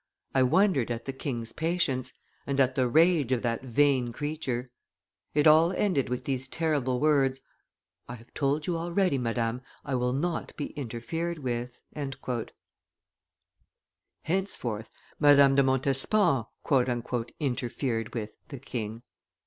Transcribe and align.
I 0.33 0.41
wondered 0.41 0.89
at 0.89 1.05
the 1.05 1.13
king's 1.13 1.53
patience, 1.53 2.11
and 2.47 2.59
at 2.59 2.73
the 2.73 2.87
rage 2.87 3.31
of 3.31 3.43
that 3.43 3.61
vain 3.63 4.11
creature. 4.11 4.71
It 5.35 5.45
all 5.45 5.73
ended 5.73 6.09
with 6.09 6.23
these 6.23 6.47
terrible 6.47 6.99
words: 6.99 7.39
'I 8.09 8.15
have 8.15 8.33
told 8.33 8.65
you 8.65 8.75
already, 8.75 9.19
madame; 9.19 9.61
I 9.85 9.93
will 9.93 10.13
not 10.13 10.57
be 10.57 10.69
interfered 10.71 11.37
with.'" 11.37 11.79
Henceforth 14.23 14.89
Madame 15.19 15.53
de 15.53 15.61
Montespan 15.61 16.45
"interfered 17.39 18.15
with" 18.15 18.31
the 18.47 18.57
king. 18.59 19.03